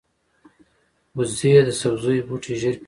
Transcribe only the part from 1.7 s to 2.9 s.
سبزیو بوټي ژر پېژني